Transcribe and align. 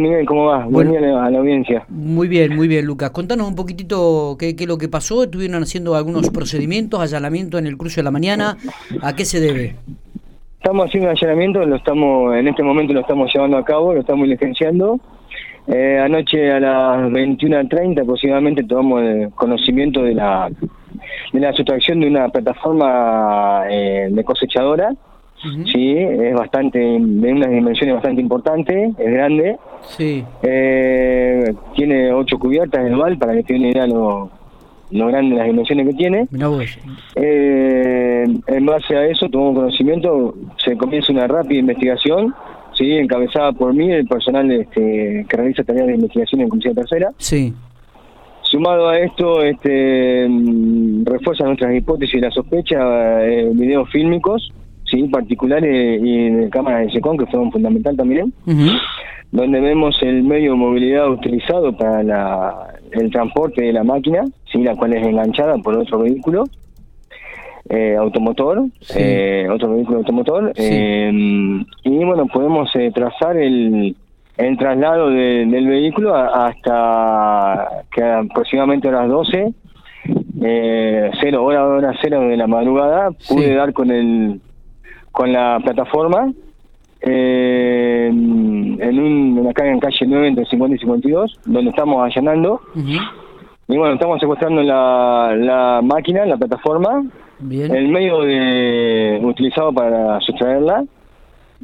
Miguel, 0.00 0.26
¿cómo 0.26 0.46
va? 0.46 0.64
Buen 0.66 0.88
Bueno. 0.88 1.06
día 1.06 1.24
a 1.24 1.30
la 1.30 1.38
audiencia. 1.38 1.84
Muy 1.88 2.28
bien, 2.28 2.54
muy 2.56 2.68
bien, 2.68 2.84
Lucas. 2.86 3.10
Contanos 3.10 3.48
un 3.48 3.54
poquitito 3.54 4.36
qué, 4.38 4.54
qué 4.56 4.64
es 4.64 4.68
lo 4.68 4.78
que 4.78 4.88
pasó. 4.88 5.24
¿Estuvieron 5.24 5.62
haciendo 5.62 5.94
algunos 5.94 6.30
procedimientos, 6.30 7.00
allanamientos 7.00 7.60
en 7.60 7.66
el 7.66 7.76
cruce 7.76 7.96
de 8.00 8.04
la 8.04 8.10
mañana? 8.10 8.56
¿A 9.02 9.14
qué 9.14 9.24
se 9.24 9.40
debe? 9.40 9.76
Estamos 10.58 10.86
haciendo 10.86 11.10
un 11.10 11.16
allanamiento, 11.16 11.64
lo 11.64 11.76
estamos, 11.76 12.36
en 12.36 12.46
este 12.46 12.62
momento 12.62 12.92
lo 12.92 13.00
estamos 13.00 13.30
llevando 13.34 13.56
a 13.56 13.64
cabo, 13.64 13.94
lo 13.94 14.00
estamos 14.00 14.24
diligenciando. 14.24 15.00
Eh, 15.66 15.98
anoche 15.98 16.50
a 16.50 16.58
las 16.60 17.10
21.30 17.10 18.02
aproximadamente 18.02 18.64
tomamos 18.64 19.02
el 19.02 19.30
conocimiento 19.30 20.02
de 20.02 20.14
la 20.14 20.50
de 21.32 21.40
la 21.40 21.52
sustracción 21.52 22.00
de 22.00 22.08
una 22.08 22.28
plataforma 22.28 23.62
eh, 23.70 24.08
de 24.10 24.24
cosechadora. 24.24 24.92
Sí, 25.72 25.94
es 25.96 26.34
bastante, 26.34 26.78
de 26.78 27.32
unas 27.32 27.50
dimensiones 27.50 27.94
bastante 27.96 28.20
importantes, 28.20 28.90
es 28.98 29.12
grande. 29.12 29.56
Sí, 29.82 30.24
Eh, 30.42 31.52
tiene 31.74 32.12
ocho 32.12 32.38
cubiertas 32.38 32.84
el 32.86 32.96
val, 32.96 33.18
para 33.18 33.34
que 33.34 33.42
tengan 33.42 33.70
idea 33.70 33.86
lo, 33.86 34.30
lo 34.90 35.06
grande 35.08 35.36
las 35.36 35.46
dimensiones 35.46 35.88
que 35.88 35.94
tiene. 35.94 36.26
Eh, 37.16 38.24
en 38.46 38.66
base 38.66 38.96
a 38.96 39.06
eso, 39.06 39.28
tomamos 39.28 39.56
conocimiento, 39.56 40.34
se 40.58 40.76
comienza 40.76 41.12
una 41.12 41.26
rápida 41.26 41.58
investigación, 41.58 42.34
sí, 42.74 42.92
encabezada 42.92 43.52
por 43.52 43.74
mí, 43.74 43.90
el 43.90 44.06
personal 44.06 44.50
este, 44.50 45.26
que 45.28 45.36
realiza 45.36 45.64
tareas 45.64 45.86
de 45.88 45.94
investigación 45.94 46.42
en 46.42 46.48
Comisión 46.48 46.74
Tercera. 46.74 47.10
Sí, 47.18 47.52
Sumado 48.42 48.90
a 48.90 48.98
esto, 48.98 49.42
este, 49.42 50.26
mm, 50.28 51.06
refuerza 51.06 51.44
nuestras 51.44 51.74
hipótesis 51.74 52.16
y 52.16 52.20
la 52.20 52.30
sospecha, 52.30 53.24
eh, 53.24 53.48
videos 53.54 53.88
fílmicos, 53.90 54.52
sí, 54.92 55.02
particulares 55.08 56.00
y 56.00 56.28
de 56.30 56.48
cámaras 56.50 56.86
de 56.86 56.92
SECON, 56.92 57.16
que 57.18 57.26
fueron 57.26 57.50
fundamental 57.50 57.96
también 57.96 58.32
donde 59.32 59.60
vemos 59.60 59.96
el 60.02 60.22
medio 60.24 60.50
de 60.52 60.56
movilidad 60.58 61.08
utilizado 61.10 61.74
para 61.74 62.02
la- 62.02 62.74
el 62.92 63.10
transporte 63.10 63.62
de 63.64 63.72
la 63.72 63.82
máquina, 63.82 64.20
sí, 64.52 64.62
la 64.62 64.76
cual 64.76 64.92
es 64.92 65.02
enganchada 65.06 65.56
por 65.56 65.74
otro 65.76 66.00
vehículo 66.00 66.44
eh, 67.70 67.96
automotor, 67.96 68.64
Sí. 68.80 68.98
eh, 68.98 69.48
otro 69.50 69.72
vehículo 69.74 69.98
automotor, 69.98 70.52
Sí. 70.56 70.62
eh, 70.70 71.10
y 71.84 72.04
bueno, 72.04 72.26
podemos 72.26 72.68
eh, 72.76 72.90
trazar 72.94 73.36
el, 73.38 73.96
el 74.36 74.58
traslado 74.58 75.08
de- 75.08 75.46
del 75.46 75.66
vehículo 75.68 76.14
a- 76.14 76.48
hasta 76.48 77.84
que 77.94 78.02
aproximadamente 78.02 78.88
a 78.88 78.92
las 78.92 79.08
12, 79.08 79.54
eh, 80.42 81.10
cero, 81.20 81.44
hora, 81.44 81.64
hora 81.66 81.94
cero 82.02 82.20
de 82.22 82.36
la 82.36 82.46
madrugada, 82.48 83.10
pude 83.28 83.48
Sí. 83.48 83.54
dar 83.54 83.72
con 83.72 83.90
el 83.90 84.40
con 85.12 85.32
la 85.32 85.60
plataforma 85.62 86.32
eh, 87.00 88.06
en, 88.08 88.98
un, 88.98 89.46
acá 89.50 89.66
en 89.66 89.80
calle 89.80 90.06
9 90.06 90.28
entre 90.28 90.46
50 90.46 90.76
y 90.76 90.78
52, 90.78 91.38
donde 91.44 91.70
estamos 91.70 92.02
allanando. 92.04 92.60
Y 92.74 93.76
bueno, 93.76 93.94
estamos 93.94 94.20
secuestrando 94.20 94.62
la, 94.62 95.34
la 95.36 95.80
máquina, 95.82 96.26
la 96.26 96.36
plataforma, 96.36 97.04
Bien. 97.40 97.74
el 97.74 97.88
medio 97.88 98.20
de, 98.22 99.20
utilizado 99.24 99.72
para 99.72 100.20
sustraerla. 100.20 100.84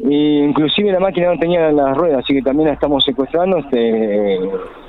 Y 0.00 0.38
inclusive 0.44 0.92
la 0.92 1.00
máquina 1.00 1.34
no 1.34 1.40
tenía 1.40 1.72
las 1.72 1.96
ruedas, 1.96 2.22
así 2.22 2.32
que 2.32 2.42
también 2.42 2.68
la 2.68 2.74
estamos 2.74 3.04
secuestrando. 3.04 3.58
Este, 3.58 4.36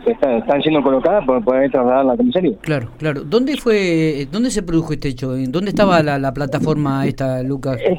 está- 0.05 0.37
están 0.37 0.61
siendo 0.61 0.83
colocadas 0.83 1.25
para 1.25 1.39
poder 1.41 1.71
trasladar 1.71 2.05
la 2.05 2.15
comisaría. 2.15 2.55
Claro, 2.61 2.89
claro. 2.99 3.23
¿Dónde 3.23 3.57
fue, 3.57 4.27
dónde 4.31 4.51
se 4.51 4.61
produjo 4.61 4.93
este 4.93 5.07
hecho? 5.09 5.35
¿En 5.35 5.51
¿Dónde 5.51 5.69
estaba 5.71 6.03
la, 6.03 6.19
la 6.19 6.31
plataforma 6.31 7.07
esta, 7.07 7.41
Lucas? 7.41 7.79
Es- 7.83 7.97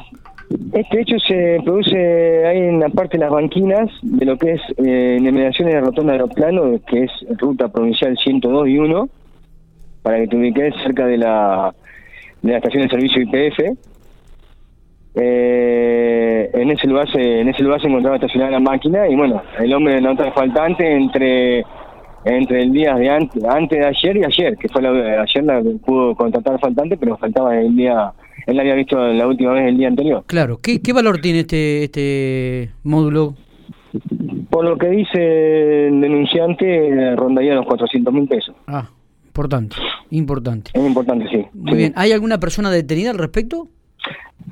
Este 0.73 1.01
hecho 1.01 1.19
se 1.19 1.59
produce 1.63 2.45
ahí 2.45 2.57
en 2.59 2.79
la 2.79 2.89
parte 2.89 3.17
de 3.17 3.23
las 3.23 3.31
banquinas 3.31 3.89
de 4.01 4.25
lo 4.25 4.37
que 4.37 4.53
es 4.53 4.61
eh, 4.77 5.17
en 5.17 5.35
de 5.35 5.73
la 5.73 5.81
rotonda 5.81 6.13
aeroplano, 6.13 6.79
que 6.87 7.03
es 7.03 7.11
ruta 7.37 7.69
provincial 7.69 8.17
102 8.17 8.67
y 8.67 8.77
1, 8.77 9.09
para 10.01 10.17
que 10.19 10.27
te 10.27 10.37
ubiques 10.37 10.73
cerca 10.83 11.05
de 11.05 11.17
la, 11.17 11.73
de 12.41 12.51
la 12.51 12.57
estación 12.57 12.83
de 12.83 12.89
servicio 12.89 13.21
IPF. 13.21 13.77
Eh, 15.13 16.49
en 16.53 16.71
ese 16.71 16.87
lugar 16.87 17.11
se, 17.11 17.41
en 17.41 17.49
ese 17.49 17.63
lugar 17.63 17.81
se 17.81 17.87
encontraba 17.87 18.15
estacionada 18.15 18.51
la 18.51 18.59
máquina 18.59 19.07
y 19.09 19.15
bueno, 19.15 19.41
el 19.59 19.73
hombre 19.73 19.99
nota 19.99 20.25
el 20.25 20.31
faltante 20.31 20.89
entre 20.89 21.65
entre 22.23 22.61
el 22.63 22.71
día 22.71 22.95
de 22.95 23.09
antes, 23.09 23.43
antes 23.43 23.79
de 23.79 23.85
ayer 23.85 24.17
y 24.17 24.23
ayer, 24.23 24.57
que 24.57 24.69
fue 24.69 24.81
la, 24.81 25.21
ayer 25.21 25.43
la 25.43 25.61
pudo 25.83 26.15
contratar 26.15 26.59
faltante, 26.59 26.97
pero 26.97 27.17
faltaba 27.17 27.59
el 27.59 27.75
día, 27.75 28.11
él 28.47 28.55
la 28.55 28.61
había 28.61 28.75
visto 28.75 28.97
la 28.97 29.27
última 29.27 29.53
vez 29.53 29.67
el 29.67 29.77
día 29.77 29.87
anterior. 29.87 30.23
Claro. 30.27 30.59
¿Qué, 30.61 30.81
qué 30.81 30.93
valor 30.93 31.19
tiene 31.21 31.39
este, 31.41 31.83
este 31.85 32.71
módulo? 32.83 33.35
Por 34.49 34.63
lo 34.65 34.77
que 34.77 34.87
dice 34.87 35.87
el 35.87 35.99
denunciante, 36.01 37.15
rondaría 37.15 37.55
los 37.55 37.65
400 37.65 38.13
mil 38.13 38.27
pesos. 38.27 38.55
Ah, 38.67 38.89
importante, 39.25 39.75
importante. 40.11 40.71
Es 40.73 40.85
importante, 40.85 41.27
sí. 41.29 41.45
Muy 41.53 41.71
Sí. 41.73 41.77
bien. 41.77 41.93
¿Hay 41.95 42.11
alguna 42.11 42.39
persona 42.39 42.69
detenida 42.71 43.11
al 43.11 43.17
respecto? 43.17 43.67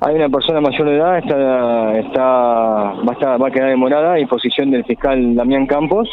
Hay 0.01 0.15
una 0.15 0.29
persona 0.29 0.61
mayor 0.61 0.87
de 0.89 0.95
edad, 0.97 1.17
está, 1.17 1.99
está, 1.99 2.21
va, 2.21 3.11
a 3.11 3.13
estar- 3.13 3.41
va 3.41 3.47
a 3.47 3.51
quedar 3.51 3.69
demorada 3.69 4.13
a 4.13 4.15
disposición 4.17 4.71
del 4.71 4.85
fiscal 4.85 5.35
Damián 5.35 5.65
Campos. 5.65 6.07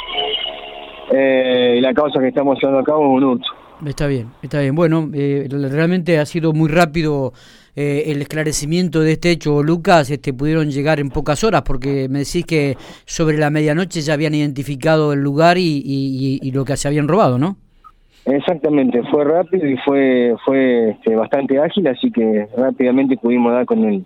Eh, 1.12 1.76
y 1.78 1.80
la 1.80 1.94
causa 1.94 2.18
que 2.20 2.28
estamos 2.28 2.58
llevando 2.60 2.80
a 2.80 2.84
cabo 2.84 3.02
es 3.04 3.22
un 3.22 3.24
hurto. 3.24 3.46
Está 3.86 4.06
bien, 4.06 4.28
está 4.42 4.60
bien. 4.60 4.74
Bueno, 4.74 5.08
eh, 5.12 5.46
realmente 5.50 6.18
ha 6.18 6.26
sido 6.26 6.52
muy 6.52 6.68
rápido 6.68 7.32
eh, 7.76 8.04
el 8.06 8.22
esclarecimiento 8.22 9.00
de 9.00 9.12
este 9.12 9.30
hecho, 9.30 9.62
Lucas. 9.62 10.10
Este, 10.10 10.32
pudieron 10.32 10.70
llegar 10.70 10.98
en 10.98 11.10
pocas 11.10 11.44
horas 11.44 11.62
porque 11.62 12.08
me 12.08 12.20
decís 12.20 12.44
que 12.44 12.76
sobre 13.04 13.38
la 13.38 13.50
medianoche 13.50 14.00
ya 14.00 14.14
habían 14.14 14.34
identificado 14.34 15.12
el 15.12 15.20
lugar 15.20 15.58
y, 15.58 15.82
y- 15.84 16.38
y- 16.42 16.48
y 16.48 16.50
lo 16.52 16.64
que 16.64 16.76
se 16.76 16.88
habían 16.88 17.06
robado, 17.06 17.38
¿no? 17.38 17.56
Exactamente, 18.24 19.00
fue 19.10 19.24
rápido 19.24 19.68
y 19.68 19.76
fue 19.84 20.34
fue 20.44 20.90
este, 20.90 21.14
bastante 21.14 21.60
ágil, 21.60 21.86
así 21.86 22.10
que 22.10 22.48
rápidamente 22.56 23.16
pudimos 23.16 23.52
dar 23.52 23.64
con 23.66 23.84
el, 23.84 24.04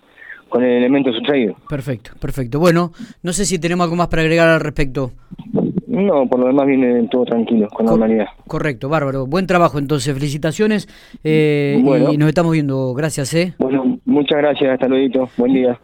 con 0.50 0.62
el 0.62 0.72
elemento 0.78 1.10
sustraído. 1.10 1.54
Perfecto, 1.70 2.10
perfecto. 2.20 2.58
Bueno, 2.60 2.92
no 3.22 3.32
sé 3.32 3.47
si 3.47 3.58
tenemos 3.58 3.84
algo 3.84 3.97
más 3.97 4.08
para 4.08 4.20
agregar 4.20 4.48
al 4.48 4.60
respecto. 4.60 5.12
No, 6.00 6.27
por 6.27 6.41
lo 6.41 6.47
demás 6.47 6.66
viene 6.66 7.06
todo 7.09 7.25
tranquilo, 7.25 7.69
con 7.69 7.87
normalidad. 7.87 8.27
Correcto, 8.47 8.88
bárbaro. 8.88 9.27
Buen 9.27 9.47
trabajo 9.47 9.78
entonces, 9.78 10.15
felicitaciones 10.15 10.88
eh, 11.22 11.78
Bueno. 11.83 12.12
y 12.12 12.16
nos 12.16 12.28
estamos 12.28 12.53
viendo. 12.53 12.94
Gracias, 12.94 13.34
¿eh? 13.34 13.55
Bueno, 13.59 13.99
muchas 14.06 14.38
gracias, 14.38 14.72
hasta 14.72 14.88
luego, 14.88 15.28
buen 15.37 15.53
día. 15.53 15.78